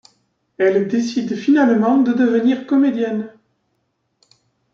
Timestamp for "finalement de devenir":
1.35-2.65